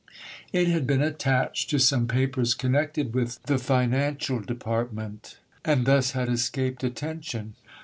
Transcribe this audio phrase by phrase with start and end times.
[0.51, 6.27] It had been attached to some papers connected with the Financial Department and thus had
[6.27, 7.53] escaped attention.